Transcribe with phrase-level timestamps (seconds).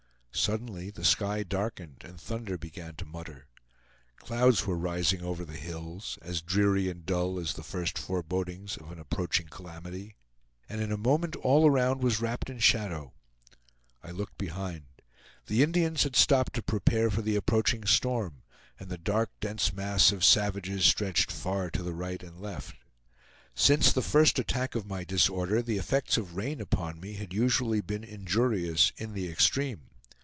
[0.33, 3.47] Suddenly the sky darkened, and thunder began to mutter.
[4.15, 8.91] Clouds were rising over the hills, as dreary and dull as the first forebodings of
[8.91, 10.15] an approaching calamity;
[10.69, 13.13] and in a moment all around was wrapped in shadow.
[14.01, 14.85] I looked behind.
[15.47, 18.41] The Indians had stopped to prepare for the approaching storm,
[18.79, 22.75] and the dark, dense mass of savages stretched far to the right and left.
[23.53, 27.81] Since the first attack of my disorder the effects of rain upon me had usually
[27.81, 29.87] been injurious in the extreme.